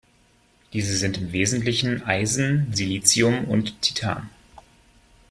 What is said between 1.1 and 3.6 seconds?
im Wesentlichen Eisen, Silicium